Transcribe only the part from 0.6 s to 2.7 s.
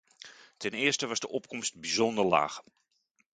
eerste was de opkomst bijzonder laag.